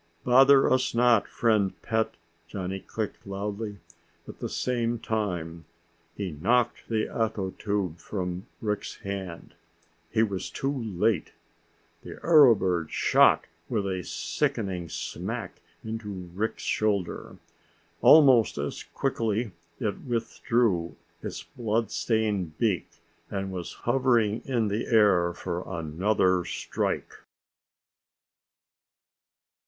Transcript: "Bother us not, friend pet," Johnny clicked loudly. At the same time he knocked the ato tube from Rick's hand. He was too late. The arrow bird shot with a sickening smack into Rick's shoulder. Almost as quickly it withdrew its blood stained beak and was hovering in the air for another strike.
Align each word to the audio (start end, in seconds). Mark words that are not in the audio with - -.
"Bother 0.23 0.67
us 0.67 0.95
not, 0.95 1.27
friend 1.27 1.79
pet," 1.83 2.15
Johnny 2.47 2.79
clicked 2.79 3.27
loudly. 3.27 3.77
At 4.27 4.39
the 4.39 4.49
same 4.49 4.97
time 4.97 5.65
he 6.17 6.31
knocked 6.31 6.89
the 6.89 7.07
ato 7.07 7.51
tube 7.51 7.99
from 7.99 8.47
Rick's 8.61 8.95
hand. 9.01 9.53
He 10.09 10.23
was 10.23 10.49
too 10.49 10.75
late. 10.75 11.33
The 12.01 12.19
arrow 12.23 12.55
bird 12.55 12.91
shot 12.91 13.45
with 13.69 13.85
a 13.85 14.01
sickening 14.03 14.89
smack 14.89 15.61
into 15.83 16.31
Rick's 16.33 16.63
shoulder. 16.63 17.37
Almost 18.01 18.57
as 18.57 18.81
quickly 18.81 19.51
it 19.79 19.99
withdrew 20.01 20.95
its 21.21 21.43
blood 21.43 21.91
stained 21.91 22.57
beak 22.57 22.89
and 23.29 23.51
was 23.51 23.73
hovering 23.85 24.41
in 24.45 24.67
the 24.67 24.87
air 24.87 25.31
for 25.35 25.61
another 25.79 26.43
strike. 26.43 27.13